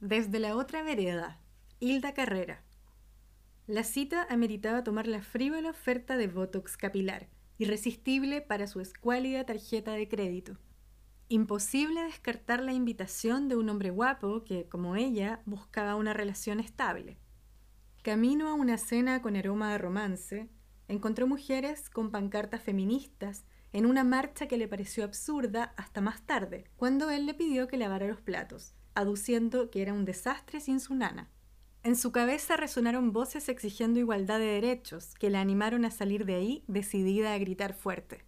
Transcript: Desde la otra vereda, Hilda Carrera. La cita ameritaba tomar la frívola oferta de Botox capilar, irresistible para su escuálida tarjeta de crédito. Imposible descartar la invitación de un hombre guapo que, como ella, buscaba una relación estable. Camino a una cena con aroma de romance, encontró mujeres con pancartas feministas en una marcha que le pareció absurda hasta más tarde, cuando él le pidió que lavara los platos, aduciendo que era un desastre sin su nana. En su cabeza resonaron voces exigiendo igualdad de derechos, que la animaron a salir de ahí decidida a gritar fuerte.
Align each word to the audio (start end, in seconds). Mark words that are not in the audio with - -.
Desde 0.00 0.38
la 0.38 0.56
otra 0.56 0.82
vereda, 0.82 1.38
Hilda 1.78 2.14
Carrera. 2.14 2.62
La 3.66 3.84
cita 3.84 4.26
ameritaba 4.30 4.82
tomar 4.82 5.06
la 5.06 5.20
frívola 5.20 5.68
oferta 5.68 6.16
de 6.16 6.26
Botox 6.26 6.78
capilar, 6.78 7.28
irresistible 7.58 8.40
para 8.40 8.66
su 8.66 8.80
escuálida 8.80 9.44
tarjeta 9.44 9.92
de 9.92 10.08
crédito. 10.08 10.56
Imposible 11.28 12.02
descartar 12.02 12.62
la 12.62 12.72
invitación 12.72 13.48
de 13.48 13.56
un 13.56 13.68
hombre 13.68 13.90
guapo 13.90 14.42
que, 14.42 14.66
como 14.70 14.96
ella, 14.96 15.42
buscaba 15.44 15.96
una 15.96 16.14
relación 16.14 16.60
estable. 16.60 17.18
Camino 18.02 18.48
a 18.48 18.54
una 18.54 18.78
cena 18.78 19.20
con 19.20 19.36
aroma 19.36 19.70
de 19.70 19.76
romance, 19.76 20.48
encontró 20.88 21.26
mujeres 21.26 21.90
con 21.90 22.10
pancartas 22.10 22.62
feministas 22.62 23.44
en 23.74 23.84
una 23.84 24.02
marcha 24.02 24.48
que 24.48 24.56
le 24.56 24.66
pareció 24.66 25.04
absurda 25.04 25.74
hasta 25.76 26.00
más 26.00 26.22
tarde, 26.22 26.64
cuando 26.76 27.10
él 27.10 27.26
le 27.26 27.34
pidió 27.34 27.68
que 27.68 27.76
lavara 27.76 28.08
los 28.08 28.22
platos, 28.22 28.74
aduciendo 29.00 29.70
que 29.70 29.82
era 29.82 29.92
un 29.92 30.04
desastre 30.04 30.60
sin 30.60 30.80
su 30.80 30.94
nana. 30.94 31.28
En 31.82 31.96
su 31.96 32.12
cabeza 32.12 32.56
resonaron 32.56 33.12
voces 33.12 33.48
exigiendo 33.48 34.00
igualdad 34.00 34.38
de 34.38 34.44
derechos, 34.46 35.14
que 35.18 35.30
la 35.30 35.40
animaron 35.40 35.84
a 35.84 35.90
salir 35.90 36.26
de 36.26 36.34
ahí 36.34 36.64
decidida 36.68 37.32
a 37.32 37.38
gritar 37.38 37.74
fuerte. 37.74 38.24